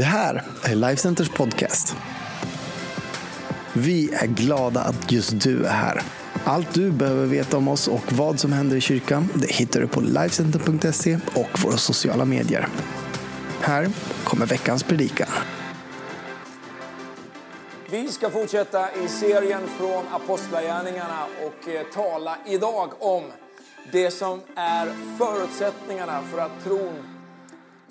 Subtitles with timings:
[0.00, 1.96] Det här är Lifecenters podcast.
[3.72, 6.02] Vi är glada att just du är här.
[6.44, 9.88] Allt du behöver veta om oss och vad som händer i kyrkan det hittar du
[9.88, 12.68] på Lifecenter.se och våra sociala medier.
[13.60, 13.88] Här
[14.24, 15.28] kommer veckans predikan.
[17.90, 23.22] Vi ska fortsätta i serien från Apostlagärningarna och eh, tala idag om
[23.92, 24.88] det som är
[25.18, 27.19] förutsättningarna för att tron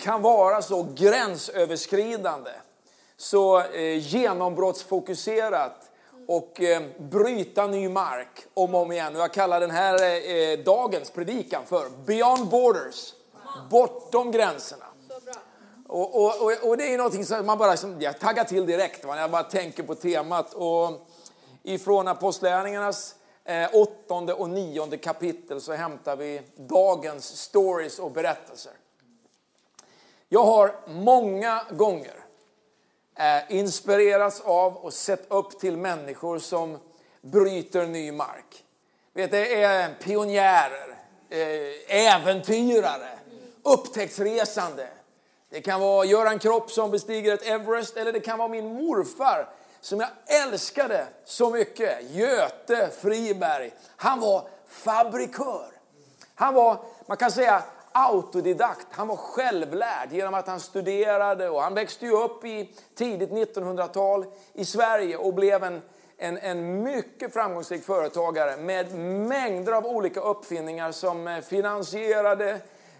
[0.00, 2.50] kan vara så gränsöverskridande,
[3.16, 5.90] så eh, genombrottsfokuserat
[6.28, 9.16] och eh, bryta ny mark om och om igen.
[9.16, 13.14] Och jag kallar den här eh, eh dagens predikan för Beyond Borders,
[13.70, 14.84] bortom gränserna.
[15.88, 19.06] Och, och, och, och, det är någonting som man bara som, jag taggar till direkt
[19.06, 20.54] när jag bara tänker på temat.
[20.54, 21.08] Och
[21.62, 28.72] ifrån Apostlagärningarnas eh, åttonde och nionde kapitel så hämtar vi dagens stories och berättelser.
[30.32, 32.14] Jag har många gånger
[33.18, 36.78] eh, inspirerats av och sett upp till människor som
[37.20, 38.64] bryter ny mark.
[39.12, 40.96] Vet, det är pionjärer,
[41.28, 43.18] eh, äventyrare,
[43.62, 44.88] upptäcktsresande.
[45.48, 49.48] Det kan vara Göran Kropp som bestiger ett Everest eller det kan vara min morfar
[49.80, 53.72] som jag älskade så mycket, Göte Friberg.
[53.96, 55.70] Han var fabrikör.
[56.34, 56.76] Han var,
[57.06, 58.86] man kan säga, autodidakt.
[58.90, 64.24] Han var självlärd genom att han studerade och han växte ju upp i tidigt 1900-tal
[64.52, 65.82] i Sverige och blev en,
[66.16, 68.94] en, en mycket framgångsrik företagare med
[69.28, 72.50] mängder av olika uppfinningar som eh, finansierade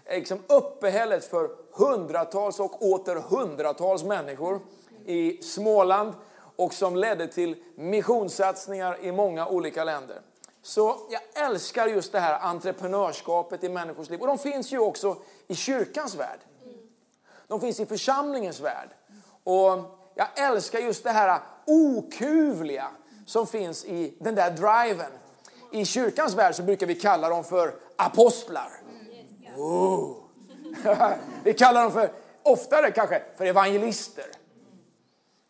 [0.05, 4.59] eh, liksom uppehället för hundratals och åter hundratals människor
[5.05, 6.13] i Småland
[6.55, 10.21] och som ledde till missionssatsningar i många olika länder.
[10.63, 14.21] Så jag älskar just det här entreprenörskapet i människors liv.
[14.21, 15.17] Och de finns ju också
[15.47, 16.39] i kyrkans värld.
[17.47, 18.89] De finns i församlingens värld.
[19.43, 22.87] Och jag älskar just det här okuvliga
[23.25, 25.11] som finns i den där driven.
[25.71, 28.71] I kyrkans värld så brukar vi kalla dem för apostlar.
[29.57, 30.17] Oh.
[31.43, 32.11] vi kallar dem för,
[32.43, 34.25] oftare kanske, för evangelister.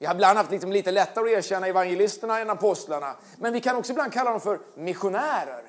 [0.02, 3.16] Vi har ibland haft liksom lite lättare att erkänna evangelisterna än apostlarna.
[3.38, 5.64] Men vi kan också ibland kalla dem för missionärer.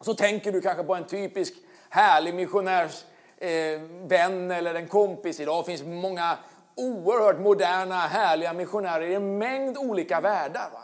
[0.00, 1.54] Så tänker du kanske på en typisk
[1.88, 5.40] härlig missionärsvän eh, eller en kompis.
[5.40, 6.38] Idag finns många
[6.74, 10.70] oerhört moderna, härliga missionärer i en mängd olika världar.
[10.72, 10.80] Va?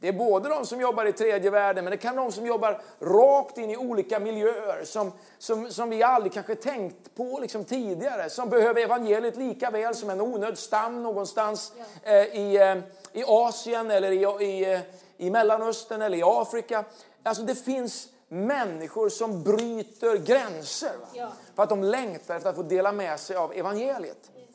[0.00, 2.82] Det är både de som jobbar i tredje världen, men det kan de som jobbar
[3.00, 8.30] rakt in i olika miljöer som, som, som vi aldrig kanske tänkt på liksom tidigare.
[8.30, 11.72] Som behöver evangeliet lika väl som en onödd stam någonstans
[12.02, 14.80] eh, i, eh, i Asien eller i, i,
[15.16, 16.84] i Mellanöstern eller i Afrika.
[17.22, 20.96] Alltså det finns människor som bryter gränser.
[21.12, 21.32] Ja.
[21.54, 24.30] För att de längtar efter att få dela med sig av evangeliet.
[24.36, 24.48] Yes.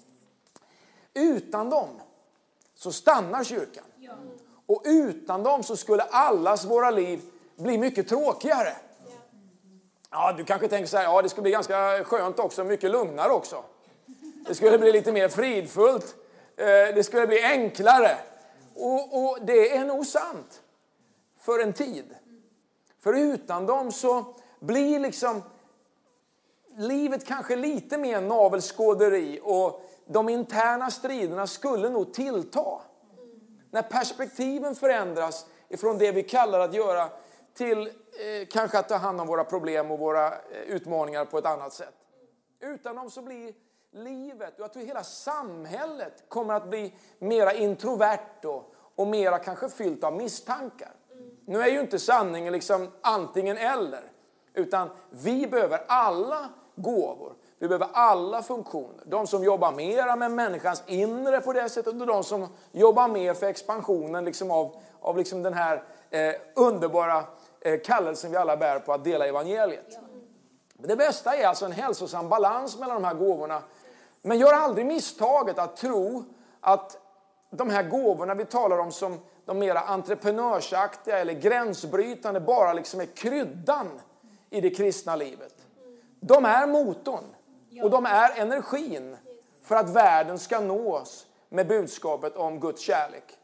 [1.13, 1.89] Utan dem
[2.75, 3.83] så stannar kyrkan.
[3.97, 4.13] Ja.
[4.69, 7.21] Och utan dem så skulle allas våra liv
[7.55, 8.75] bli mycket tråkigare.
[10.11, 13.31] Ja, du kanske tänker så här, ja det skulle bli ganska skönt också, mycket lugnare
[13.31, 13.63] också.
[14.47, 16.15] Det skulle bli lite mer fridfullt,
[16.57, 18.17] eh, det skulle bli enklare.
[18.75, 20.61] Och, och det är nog sant,
[21.39, 22.15] för en tid.
[22.99, 24.25] För utan dem så
[24.59, 25.43] blir liksom
[26.77, 32.81] livet kanske lite mer navelskåderi och de interna striderna skulle nog tillta.
[33.71, 37.09] När perspektiven förändras ifrån det vi kallar att göra
[37.53, 41.45] till eh, kanske att ta hand om våra problem och våra eh, utmaningar på ett
[41.45, 41.93] annat sätt.
[42.59, 43.53] Utan dem så blir
[43.91, 49.69] livet, och jag tror hela samhället kommer att bli mera introvert och, och mera kanske
[49.69, 50.91] fyllt av misstankar.
[51.45, 54.11] Nu är ju inte sanningen liksom antingen eller,
[54.53, 57.33] utan vi behöver alla gåvor.
[57.59, 59.03] Vi behöver alla funktioner.
[59.05, 63.33] De som jobbar mera med människans inre på det sättet och de som jobbar mer
[63.33, 67.23] för expansionen liksom av, av liksom den här eh, underbara
[67.61, 69.99] eh, kallelsen vi alla bär på att dela evangeliet.
[70.73, 73.61] Det bästa är alltså en hälsosam balans mellan de här gåvorna.
[74.21, 76.23] Men gör aldrig misstaget att tro
[76.61, 76.97] att
[77.49, 83.05] de här gåvorna vi talar om som de mera entreprenörsaktiga eller gränsbrytande bara liksom är
[83.05, 83.87] kryddan
[84.49, 85.55] i det kristna livet.
[86.19, 87.23] De är motorn.
[87.83, 89.17] Och de är energin
[89.63, 93.37] för att världen ska nås med budskapet om Guds kärlek.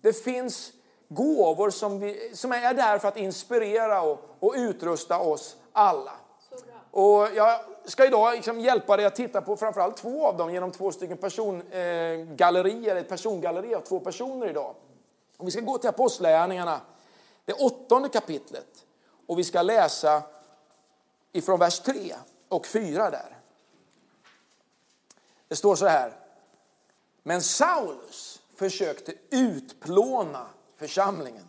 [0.00, 0.72] Det finns
[1.08, 6.12] gåvor som, vi, som är där för att inspirera och, och utrusta oss alla.
[6.90, 10.70] Och jag ska idag liksom hjälpa dig att titta på framförallt två av dem genom
[10.70, 14.74] två stycken persongallerier, ett persongalleri av två personer idag.
[15.36, 16.80] Och vi ska gå till Apostlagärningarna,
[17.44, 18.84] det åttonde kapitlet.
[19.26, 20.22] Och vi ska läsa
[21.32, 22.14] ifrån vers 3
[22.48, 23.35] och 4 där.
[25.48, 26.12] Det står så här.
[27.22, 30.46] Men Saulus försökte utplåna
[30.76, 31.44] församlingen.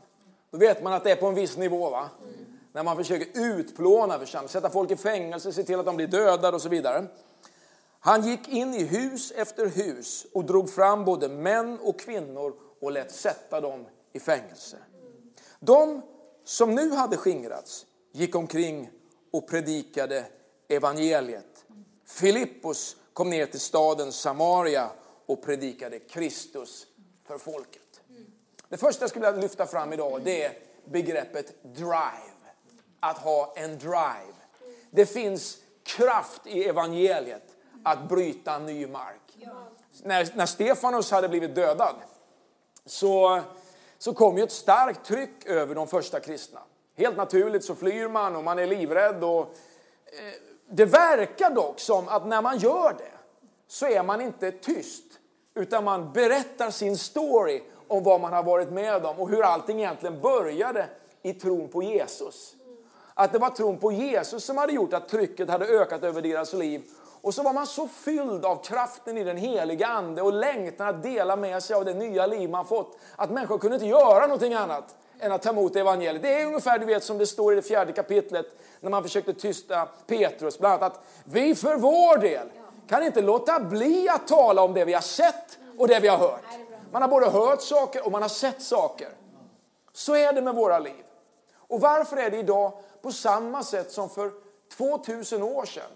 [0.52, 1.90] Då vet man att det är på en viss nivå.
[1.90, 2.10] va?
[2.72, 6.56] När man försöker utplåna församlingen, sätta folk i fängelse, se till att de blir dödade
[6.56, 7.06] och så vidare.
[8.00, 12.92] Han gick in i hus efter hus och drog fram både män och kvinnor och
[12.92, 14.78] lät sätta dem i fängelse.
[15.60, 16.02] De
[16.44, 18.90] som nu hade skingrats gick omkring
[19.32, 20.26] och predikade
[20.68, 21.66] evangeliet.
[22.06, 24.90] Filippos kom ner till staden Samaria
[25.26, 26.88] och predikade Kristus
[27.28, 28.02] för folket.
[28.70, 30.54] Det första jag skulle vilja lyfta fram idag det är
[30.86, 32.34] begreppet drive.
[33.00, 34.36] Att ha en drive.
[34.92, 39.38] Det finns kraft i evangeliet att bryta ny mark.
[40.04, 41.96] När, när Stefanus hade blivit dödad
[42.86, 43.42] så,
[43.98, 46.60] så kom ju ett starkt tryck över de första kristna.
[46.96, 49.24] Helt naturligt så flyr man och man är livrädd.
[49.24, 49.42] Och,
[50.06, 53.12] eh, det verkar dock som att när man gör det
[53.68, 55.04] så är man inte tyst
[55.56, 59.80] utan man berättar sin story om vad man har varit med om och hur allting
[59.80, 60.88] egentligen började
[61.22, 62.54] i tron på Jesus.
[63.14, 66.54] Att det var tron på Jesus som hade gjort att trycket hade ökat över deras
[66.54, 66.82] liv.
[67.22, 71.04] Och så var man så fylld av kraften i den heliga ande och längtan att
[71.04, 72.98] dela med sig av det nya liv man fått.
[73.16, 76.22] Att människor kunde inte göra någonting annat än att ta emot evangeliet.
[76.22, 78.46] Det är ungefär du vet, som det står i det fjärde kapitlet
[78.80, 80.60] när man försökte tysta Petrus.
[80.60, 82.48] Bland annat att vi för vår del
[82.88, 86.18] kan inte låta bli att tala om det vi har sett och det vi har
[86.18, 86.44] hört.
[86.92, 89.10] Man har både hört saker och man har sett saker.
[89.94, 91.04] Så är det med våra liv.
[91.58, 94.32] Och varför är det idag på samma sätt som för
[94.78, 95.92] 2000 år sedan?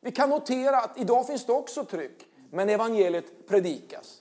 [0.00, 4.20] Vi kan notera att idag finns det också tryck, men evangeliet predikas.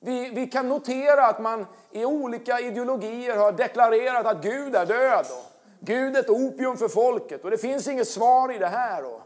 [0.00, 5.26] Vi, vi kan notera att man i olika ideologier har deklarerat att Gud är död.
[5.80, 9.04] Gud ett opium för folket och det finns inget svar i det här.
[9.04, 9.20] Och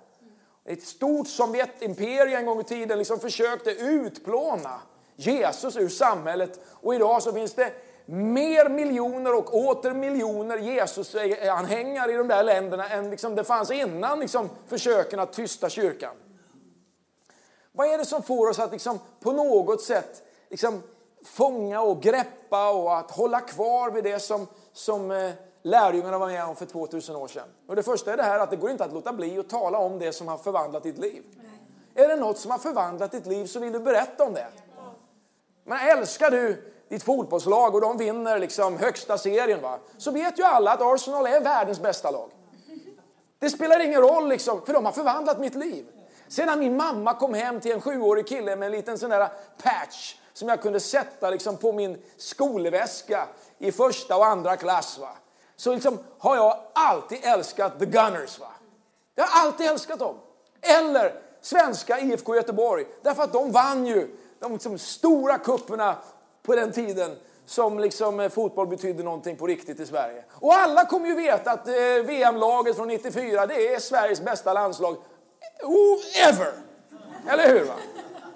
[0.64, 4.80] ett stort Sovjetimperium en gång i tiden liksom försökte utplåna
[5.16, 6.60] Jesus ur samhället.
[6.70, 7.72] Och idag så finns det
[8.06, 14.20] mer miljoner och åter miljoner Jesus-anhängare i de där länderna än liksom det fanns innan
[14.20, 16.14] liksom försöken att tysta kyrkan.
[17.72, 20.82] Vad är det som får oss att liksom på något sätt liksom
[21.24, 25.30] fånga och greppa och att hålla kvar vid det som, som eh,
[25.64, 27.49] lärjungarna var med om för 2000 år sedan?
[27.66, 29.78] Och det första är det här att det går inte att låta bli att tala
[29.78, 31.22] om det som har förvandlat ditt liv.
[31.94, 34.46] Är det något som har förvandlat ditt liv så vill du berätta om det.
[35.64, 39.78] Men älskar du ditt fotbollslag och de vinner liksom högsta serien va?
[39.99, 42.31] så vet ju alla att Arsenal är världens bästa lag.
[43.38, 45.87] Det spelar ingen roll liksom, för de har förvandlat mitt liv.
[46.28, 49.28] Sedan min mamma kom hem till en sjuårig kille med en liten sån där
[49.62, 53.28] patch som jag kunde sätta liksom på min skolväska
[53.58, 54.99] i första och andra klass.
[54.99, 55.08] Va?
[55.56, 58.38] Så liksom har jag alltid älskat the Gunners.
[58.38, 58.50] Va?
[59.14, 60.16] Jag har alltid älskat dem.
[60.60, 65.96] Eller svenska IFK Göteborg, därför att de vann ju de liksom stora kupperna
[66.42, 67.16] på den tiden
[67.46, 70.24] som liksom eh, fotboll betydde någonting på riktigt i Sverige.
[70.30, 71.74] Och alla kommer ju veta att eh,
[72.04, 74.96] VM-laget från 94 det är Sveriges bästa landslag
[75.62, 76.52] oh, ever.
[77.28, 77.64] Eller hur?
[77.64, 77.74] Va?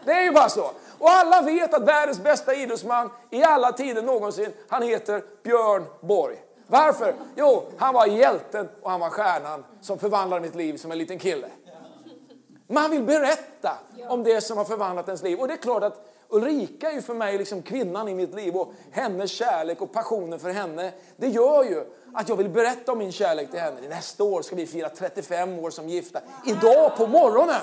[0.05, 0.71] Det är ju bara så.
[0.99, 6.37] Och alla vet att världens bästa idrottsman i alla tider någonsin, han heter Björn Borg.
[6.71, 7.15] Varför?
[7.37, 11.19] Jo, han var hjälten och han var stjärnan som förvandlade mitt liv som en liten
[11.19, 11.49] kille.
[12.67, 13.79] Man vill berätta
[14.09, 15.39] om det som har förvandlat ens liv.
[15.39, 18.57] Och det är klart att Ulrika är ju för mig liksom kvinnan i mitt liv
[18.57, 20.93] och hennes kärlek och passionen för henne.
[21.17, 21.85] Det gör ju
[22.15, 23.89] att jag vill berätta om min kärlek till henne.
[23.89, 26.21] Nästa år ska vi fira 35 år som gifta.
[26.47, 27.63] Idag på morgonen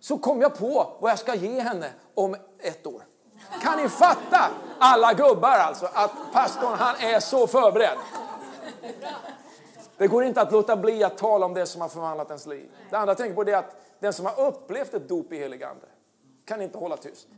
[0.00, 3.02] så kom jag på vad jag ska ge henne om ett år.
[3.62, 7.98] Kan ni fatta, alla gubbar alltså, att pastorn han är så förberedd.
[9.96, 12.70] Det går inte att låta bli att tala om det som har förvandlat ens liv.
[12.90, 15.62] Det andra jag tänker på är att den som har upplevt ett dop i helig
[15.62, 15.86] ande
[16.44, 17.28] kan inte hålla tyst.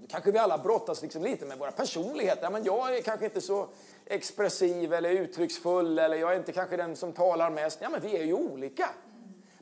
[0.00, 2.50] Nu kanske vi alla brottas liksom lite med våra personligheter.
[2.50, 3.66] Men jag är kanske inte så
[4.06, 7.78] expressiv eller uttrycksfull eller jag är inte kanske den som talar mest.
[7.82, 8.88] Ja, men vi är ju olika.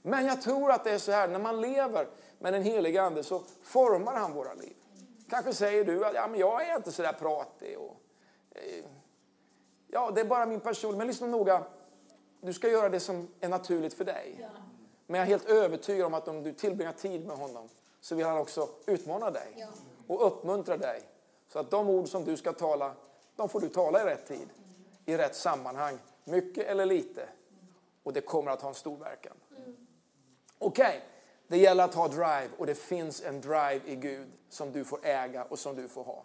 [0.02, 3.24] Men jag tror att det är så här, när man lever med den helige Ande
[3.24, 4.74] så formar han våra liv.
[5.28, 7.78] Kanske säger du att ja, men jag är inte så där pratig.
[7.78, 7.96] Och,
[8.50, 8.84] eh,
[9.88, 10.98] ja, det är bara min person.
[10.98, 11.64] Men lyssna noga.
[12.40, 14.36] Du ska göra det som är naturligt för dig.
[14.40, 14.48] Ja.
[15.06, 17.68] Men jag är helt övertygad om att om du tillbringar tid med honom
[18.00, 19.66] så vill han också utmana dig ja.
[20.06, 21.02] och uppmuntra dig.
[21.48, 22.94] Så att de ord som du ska tala,
[23.36, 24.48] de får du tala i rätt tid,
[25.04, 27.28] i rätt sammanhang, mycket eller lite.
[28.02, 29.36] Och det kommer att ha en stor verkan.
[29.50, 29.76] Mm.
[30.58, 31.00] Okej, okay
[31.48, 34.98] det gäller att ha drive och det finns en drive i Gud som du får
[35.02, 36.24] äga och som du får ha.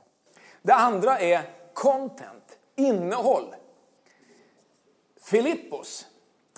[0.61, 1.41] Det andra är
[1.73, 3.55] content, innehåll.
[5.21, 6.07] Filippos,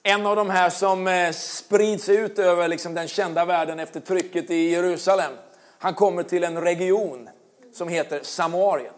[0.04, 4.52] en av de här som eh, sprids ut över liksom den kända världen efter trycket
[4.52, 5.32] i Jerusalem.
[5.80, 7.30] Han kommer till en region
[7.74, 8.94] som heter Samarien.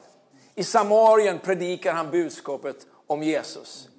[0.56, 3.90] I Samarien predikar han budskapet om Jesus.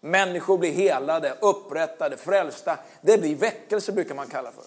[0.00, 2.78] Människor blir helade, upprättade, frälsta.
[3.00, 4.64] Det blir väckelse brukar man kalla för.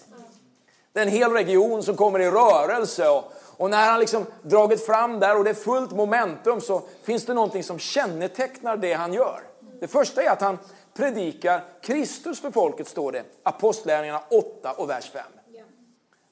[0.98, 3.08] Det är en hel region som kommer i rörelse.
[3.08, 7.26] Och, och när han liksom dragit fram där och det är fullt momentum så finns
[7.26, 9.40] det någonting som kännetecknar det han gör.
[9.80, 10.58] Det första är att han
[10.94, 13.22] predikar Kristus för folket, står det.
[13.42, 15.22] Apostlärningarna 8 och vers 5.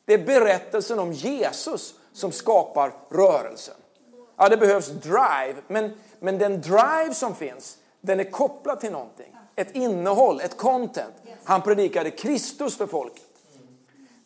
[0.05, 3.77] Det är berättelsen om Jesus som skapar rörelsen.
[4.37, 9.37] Ja, det behövs drive, men, men den drive som finns, den är kopplad till någonting.
[9.57, 11.15] Ett innehåll, ett content.
[11.45, 13.26] Han predikade Kristus för folket.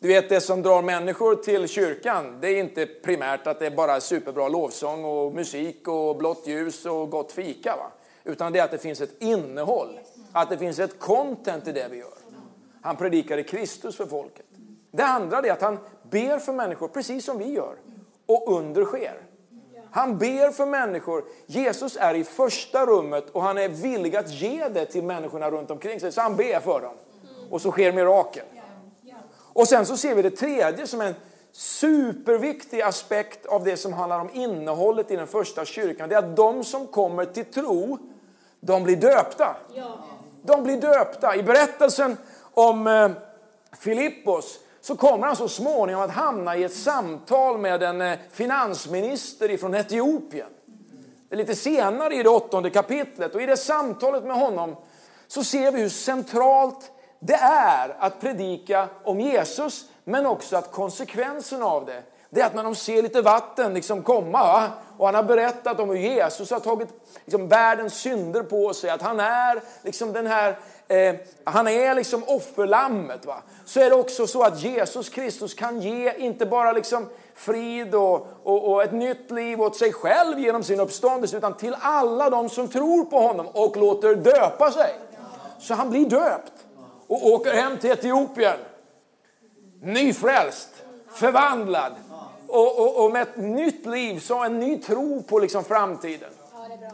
[0.02, 3.70] Du vet, det som drar människor till kyrkan, det är inte primärt att det är
[3.70, 7.76] bara superbra lovsång och musik och blått ljus och gott fika.
[7.76, 7.90] Va?
[8.24, 10.00] Utan det är att det finns ett innehåll,
[10.32, 12.14] att det finns ett content i det vi gör.
[12.82, 14.46] Han predikade Kristus för folket.
[14.90, 15.78] Det andra är att han
[16.10, 17.74] ber för människor, precis som vi gör,
[18.26, 19.14] och under sker.
[19.90, 21.24] Han ber för människor.
[21.46, 25.70] Jesus är i första rummet och han är villig att ge det till människorna runt
[25.70, 26.12] omkring sig.
[26.12, 26.94] Så han ber för dem.
[27.50, 28.44] Och så sker mirakel.
[29.52, 31.14] Och sen så ser vi det tredje som en
[31.52, 36.08] superviktig aspekt av det som handlar om innehållet i den första kyrkan.
[36.08, 37.98] Det är att de som kommer till tro,
[38.60, 39.56] de blir döpta.
[40.42, 41.36] De blir döpta.
[41.36, 42.16] I berättelsen
[42.54, 43.10] om eh,
[43.78, 49.56] Filippos så kommer han så småningom att hamna i ett samtal med en eh, finansminister
[49.56, 50.48] från Etiopien.
[51.28, 54.76] Det är lite senare i det åttonde kapitlet och i det samtalet med honom
[55.26, 56.90] så ser vi hur centralt
[57.20, 62.54] det är att predika om Jesus men också att konsekvensen av det det är att
[62.54, 66.60] när de ser lite vatten liksom komma och han har berättat om hur Jesus har
[66.60, 66.88] tagit
[67.24, 70.58] liksom, världens synder på sig, att han är liksom den här
[70.88, 73.26] eh, han är liksom offerlammet.
[73.26, 73.36] Va?
[73.64, 78.26] Så är det också så att Jesus Kristus kan ge inte bara liksom frid och,
[78.42, 82.48] och, och, ett nytt liv åt sig själv genom sin uppståndelse utan till alla de
[82.48, 84.94] som tror på honom och låter döpa sig.
[85.58, 86.52] Så han blir döpt
[87.10, 88.58] och åker hem till Etiopien.
[89.82, 90.68] Nyfrälst,
[91.08, 91.92] förvandlad
[92.46, 96.30] och, och, och med ett nytt liv, så en ny tro på liksom framtiden.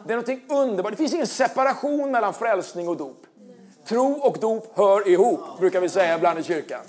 [0.06, 0.92] Det är något underbart.
[0.92, 3.26] Det finns ingen separation mellan frälsning och dop.
[3.88, 6.80] Tro och dop hör ihop, brukar vi säga ibland i kyrkan.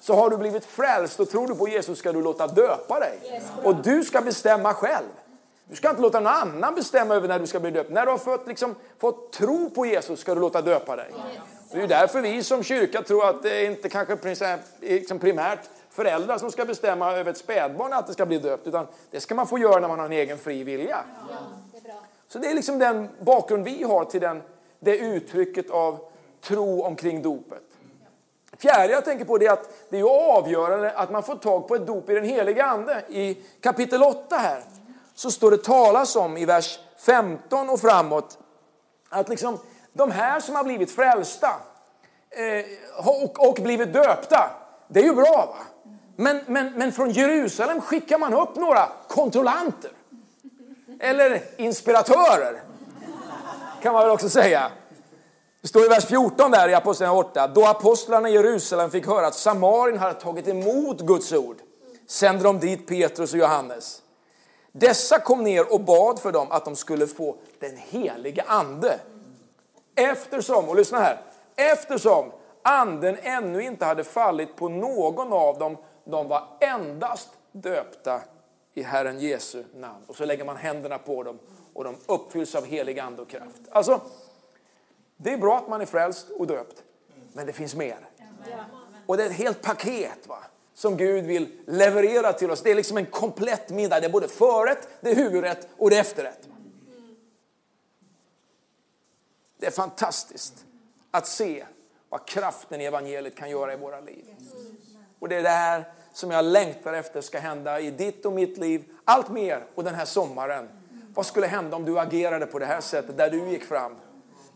[0.00, 3.42] Så har du blivit frälst och tror du på Jesus ska du låta döpa dig.
[3.62, 5.06] Och du ska bestämma själv.
[5.68, 7.90] Du ska inte låta någon annan bestämma över när du ska bli döpt.
[7.90, 11.14] När du har fått, liksom, fått tro på Jesus ska du låta döpa dig.
[11.74, 15.58] Det är därför vi som kyrka tror att det inte kanske liksom primärt
[15.90, 18.66] föräldrar som ska bestämma över ett spädbarn att det ska bli döpt.
[18.66, 21.04] Utan det ska man få göra när man har en egen fri vilja.
[22.28, 24.42] Så det är liksom den bakgrund vi har till den,
[24.80, 25.98] det uttrycket av
[26.40, 27.62] tro omkring dopet.
[28.58, 31.86] Fjärde jag tänker på är att det är avgörande att man får tag på ett
[31.86, 33.02] dop i den heliga ande.
[33.08, 34.62] I kapitel 8 här
[35.14, 38.38] så står det talas om i vers 15 och framåt
[39.08, 39.58] att liksom
[39.94, 41.50] de här som har blivit frälsta
[42.30, 44.50] eh, och, och blivit döpta,
[44.88, 45.56] det är ju bra.
[45.56, 45.56] va?
[46.16, 49.90] Men, men, men från Jerusalem skickar man upp några kontrollanter.
[51.00, 52.62] Eller inspiratörer,
[53.82, 54.70] kan man väl också säga.
[55.60, 57.48] Det står i vers 14 där i Apostlagärningarna 8.
[57.48, 61.56] Då apostlarna i Jerusalem fick höra att Samarien hade tagit emot Guds ord
[62.06, 64.02] sände de dit Petrus och Johannes.
[64.72, 69.00] Dessa kom ner och bad för dem att de skulle få den helige ande.
[69.94, 71.20] Eftersom, och lyssna här,
[71.56, 72.32] eftersom
[72.62, 78.20] anden ännu inte hade fallit på någon av dem, de var endast döpta
[78.74, 80.04] i Herren Jesu namn.
[80.06, 81.38] Och så lägger man händerna på dem
[81.72, 83.62] och de uppfylls av helig ande och kraft.
[83.70, 84.00] Alltså,
[85.16, 86.82] det är bra att man är frälst och döpt,
[87.32, 87.98] men det finns mer.
[89.06, 90.38] Och det är ett helt paket va?
[90.74, 92.62] som Gud vill leverera till oss.
[92.62, 94.00] Det är liksom en komplett middag.
[94.00, 96.48] Det är både förrätt, det är huvudrätt och det är efterrätt.
[99.64, 100.64] Det är fantastiskt
[101.10, 101.64] att se
[102.08, 104.24] vad kraften i evangeliet kan göra i våra liv.
[105.18, 108.58] Och det är det här som jag längtar efter ska hända i ditt och mitt
[108.58, 110.68] liv allt mer och den här sommaren.
[111.14, 113.92] Vad skulle hända om du agerade på det här sättet där du gick fram?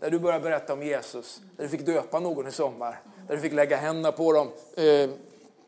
[0.01, 3.41] Där du började berätta om Jesus, där du fick döpa någon i sommar, där du
[3.41, 5.11] fick lägga händerna på dem eh,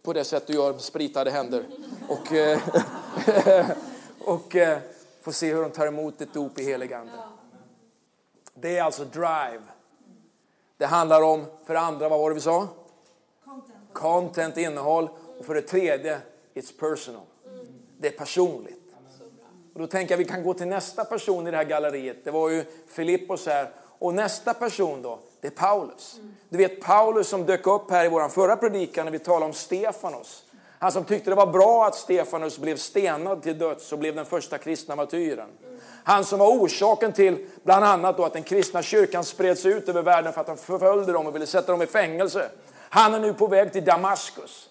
[0.03, 1.65] på det sätt du gör med spritade händer.
[2.09, 2.59] Och, eh,
[4.19, 4.79] och eh,
[5.23, 7.13] få se hur de tar emot ditt dop i helig ande.
[8.61, 9.63] Det är alltså drive.
[10.77, 12.69] Det handlar om, för det andra, vad var det vi sa?
[13.45, 15.09] Content, Content innehåll.
[15.39, 16.21] Och för det tredje,
[16.55, 17.23] it's personal.
[17.99, 18.81] Det är personligt.
[19.75, 22.25] Och då tänker jag vi kan gå till nästa person i det här galleriet.
[22.25, 23.71] Det var ju Filippos här.
[23.99, 26.21] Och nästa person då, det är Paulus.
[26.49, 29.53] Du vet Paulus som dök upp här i vår förra predikan när vi talade om
[29.53, 30.45] Stefanos.
[30.79, 34.27] Han som tyckte det var bra att Stefanus blev stenad till döds och blev den
[34.27, 35.49] första kristna martyren.
[36.05, 40.03] Han som var orsaken till bland annat då att den kristna kyrkan spreds ut över
[40.03, 42.49] världen för att han förföljde dem och ville sätta dem i fängelse.
[42.89, 44.69] Han är nu på väg till Damaskus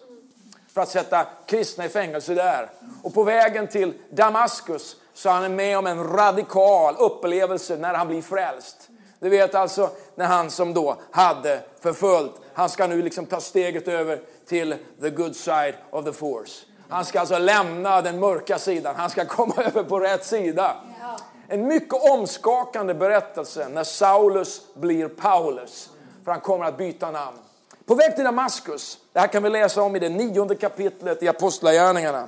[0.73, 2.69] för att sätta kristna i fängelse där.
[3.03, 8.07] Och på vägen till Damaskus så han är med om en radikal upplevelse när han
[8.07, 8.89] blir frälst.
[9.19, 13.87] Du vet alltså när han som då hade förföljt, han ska nu liksom ta steget
[13.87, 16.65] över till the good side of the force.
[16.89, 20.75] Han ska alltså lämna den mörka sidan, han ska komma över på rätt sida.
[21.51, 25.89] En mycket omskakande berättelse när Saulus blir Paulus.
[26.23, 27.37] För han kommer att byta namn.
[27.85, 31.27] På väg till Damaskus, det här kan vi läsa om i det nionde kapitlet i
[31.27, 32.27] Apostlagärningarna.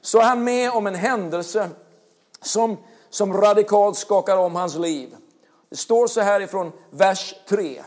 [0.00, 1.70] Så är han med om en händelse
[2.42, 2.76] som,
[3.10, 5.16] som radikalt skakar om hans liv.
[5.70, 7.82] Det står så här ifrån vers 3,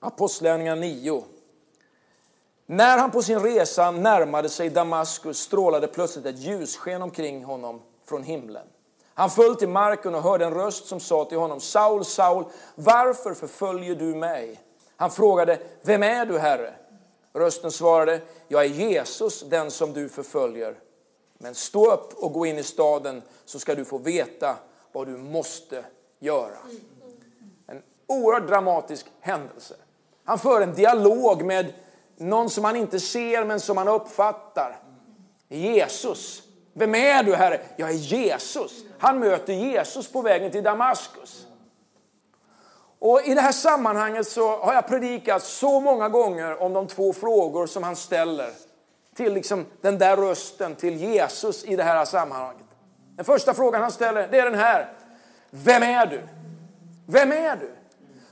[0.00, 1.24] Apostlagärningarna 9.
[2.66, 8.22] När han på sin resa närmade sig Damaskus strålade plötsligt ett ljussken omkring honom från
[8.22, 8.66] himlen.
[9.20, 13.34] Han föll till marken och hörde en röst som sa till honom, Saul, Saul, varför
[13.34, 14.60] förföljer du mig?
[14.96, 16.74] Han frågade, vem är du, Herre?
[17.32, 20.74] Rösten svarade, jag är Jesus, den som du förföljer.
[21.38, 24.56] Men stå upp och gå in i staden så ska du få veta
[24.92, 25.84] vad du måste
[26.18, 26.58] göra.
[27.66, 29.74] En oerhört dramatisk händelse.
[30.24, 31.72] Han för en dialog med
[32.16, 34.82] någon som han inte ser men som han uppfattar.
[35.48, 36.42] Jesus.
[36.72, 37.60] Vem är du Herre?
[37.76, 38.72] Jag är Jesus.
[38.98, 41.46] Han möter Jesus på vägen till Damaskus.
[42.98, 47.12] Och I det här sammanhanget så har jag predikat så många gånger om de två
[47.12, 48.50] frågor som han ställer
[49.14, 52.66] till liksom den där rösten, till Jesus i det här sammanhanget.
[53.16, 54.92] Den första frågan han ställer det är den här.
[55.50, 56.22] Vem är du?
[57.06, 57.70] Vem är du?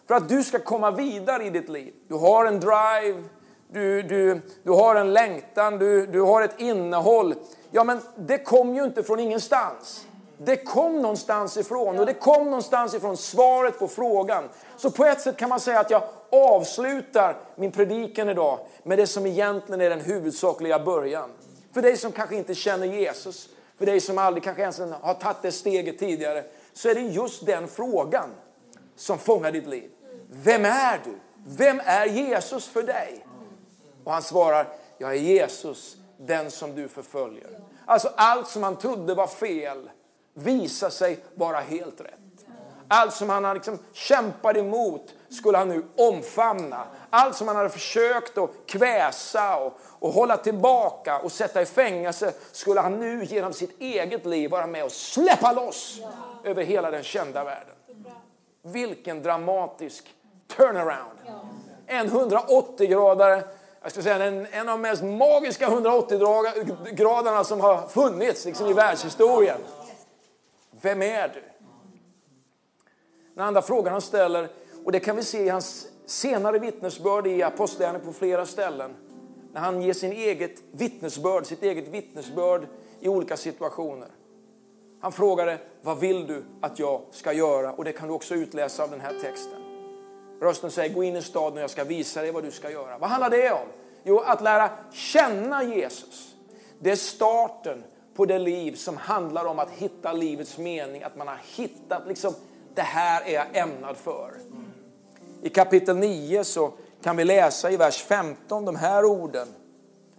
[0.09, 1.95] För att du ska komma vidare i ditt liv.
[2.09, 3.25] Du har en drive,
[3.73, 7.35] du, du, du har en längtan, du, du har ett innehåll.
[7.71, 10.07] Ja, men det kom ju inte från ingenstans.
[10.39, 14.49] Det kom någonstans ifrån och det kom någonstans ifrån svaret på frågan.
[14.77, 19.07] Så på ett sätt kan man säga att jag avslutar min predikan idag med det
[19.07, 21.31] som egentligen är den huvudsakliga början.
[21.75, 25.43] För dig som kanske inte känner Jesus, för dig som aldrig kanske ens har tagit
[25.43, 28.31] det steget tidigare, så är det just den frågan
[28.97, 29.91] som fångar ditt liv.
[30.31, 31.19] Vem är du?
[31.57, 33.25] Vem är Jesus för dig?
[34.09, 34.69] Och han svarar,
[34.99, 37.61] jag är Jesus, den som du förföljer.
[37.87, 39.91] Alltså allt som han trodde var fel
[40.35, 42.47] visar sig vara helt rätt.
[42.89, 46.85] Allt som han liksom kämpade emot skulle han nu omfamna.
[47.11, 52.33] Allt som han hade försökt att kväsa och, och hålla tillbaka och sätta i fängelse
[52.53, 56.11] skulle han nu genom sitt eget liv vara med och släppa loss ja.
[56.45, 57.75] över hela den kända världen.
[58.63, 60.15] Vilken dramatisk
[60.57, 61.19] turnaround.
[61.27, 61.33] Ja.
[61.87, 68.45] En 180-gradare jag ska säga, en, en av de mest magiska 180-graderna som har funnits
[68.45, 69.61] liksom, i världshistorien.
[70.81, 71.43] Vem är du?
[73.35, 74.49] Den andra frågan han ställer,
[74.85, 78.95] och det kan vi se i hans senare vittnesbörd i Apostlagärningarna på flera ställen.
[79.53, 82.67] När han ger sin eget vittnesbörd, sitt eget vittnesbörd
[83.01, 84.09] i olika situationer.
[85.01, 87.73] Han frågade, vad vill du att jag ska göra?
[87.73, 89.58] Och det kan du också utläsa av den här texten.
[90.41, 92.99] Rösten säger, gå in i staden och jag ska visa dig vad du ska göra.
[92.99, 93.69] Vad handlar det om?
[94.03, 96.35] Jo, att lära känna Jesus.
[96.79, 101.03] Det är starten på det liv som handlar om att hitta livets mening.
[101.03, 102.35] Att man har hittat liksom,
[102.75, 104.33] det här är jag ämnad för.
[105.43, 106.73] I kapitel 9 så
[107.03, 109.49] kan vi läsa i vers 15 de här orden.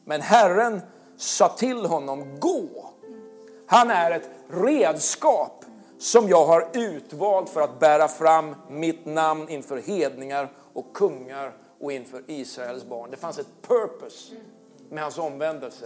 [0.05, 0.81] Men Herren
[1.17, 2.89] sa till honom, gå.
[3.67, 5.58] Han är ett redskap
[5.99, 11.91] som jag har utvalt för att bära fram mitt namn inför hedningar och kungar och
[11.91, 13.11] inför Israels barn.
[13.11, 14.35] Det fanns ett purpose
[14.89, 15.85] med hans omvändelse.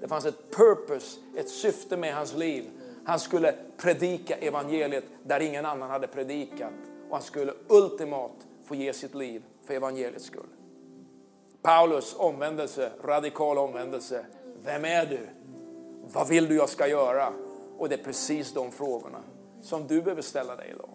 [0.00, 2.64] Det fanns ett purpose, ett syfte med hans liv.
[3.04, 6.72] Han skulle predika evangeliet där ingen annan hade predikat.
[7.08, 10.48] Och han skulle ultimat få ge sitt liv för evangeliets skull.
[11.62, 14.26] Paulus omvändelse, radikal omvändelse.
[14.64, 15.28] Vem är du?
[16.12, 17.32] Vad vill du jag ska göra?
[17.78, 19.22] Och det är precis de frågorna
[19.62, 20.90] som du behöver ställa dig idag.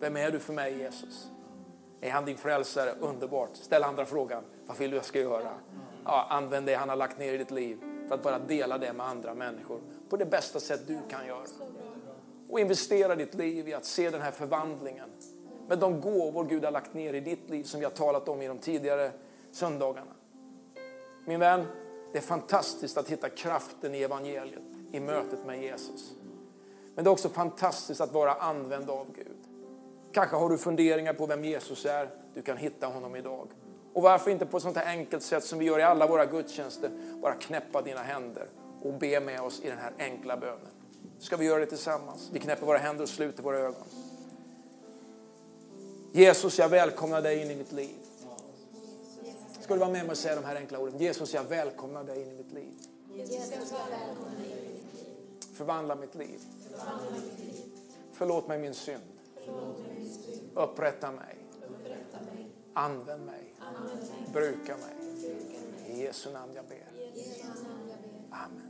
[0.00, 1.30] Vem är du för mig Jesus?
[2.00, 2.94] Är han din frälsare?
[3.00, 3.56] Underbart.
[3.56, 4.44] Ställ andra frågan.
[4.66, 5.50] Vad vill du jag ska göra?
[6.04, 8.92] Ja, använd det han har lagt ner i ditt liv för att bara dela det
[8.92, 11.46] med andra människor på det bästa sätt du kan göra.
[12.48, 15.08] Och investera ditt liv i att se den här förvandlingen
[15.68, 18.42] med de gåvor Gud har lagt ner i ditt liv som vi har talat om
[18.42, 19.12] i de tidigare
[19.52, 20.12] söndagarna.
[21.26, 21.66] Min vän,
[22.12, 26.12] det är fantastiskt att hitta kraften i evangeliet, i mötet med Jesus.
[26.94, 29.36] Men det är också fantastiskt att vara använd av Gud.
[30.12, 32.10] Kanske har du funderingar på vem Jesus är.
[32.34, 33.48] Du kan hitta honom idag.
[33.92, 36.26] Och varför inte på ett sånt här enkelt sätt som vi gör i alla våra
[36.26, 36.90] gudstjänster,
[37.22, 38.46] bara knäppa dina händer
[38.82, 40.66] och be med oss i den här enkla bönen.
[41.18, 42.30] Ska vi göra det tillsammans?
[42.32, 43.84] Vi knäpper våra händer och sluter våra ögon.
[46.12, 47.96] Jesus, jag välkomnar dig in i mitt liv.
[49.60, 50.98] Ska du vara med mig och säga de här enkla orden?
[50.98, 52.72] Jesus, jag välkomnar dig in i mitt liv.
[55.54, 56.40] Förvandla mitt liv.
[58.12, 59.02] Förlåt mig min synd.
[60.54, 61.36] Upprätta mig.
[62.74, 63.54] Använd mig.
[64.32, 64.94] Bruka mig.
[65.86, 66.88] I Jesu namn jag ber.
[68.30, 68.69] Amen.